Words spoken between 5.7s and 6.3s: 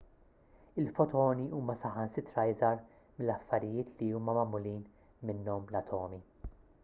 l-atomi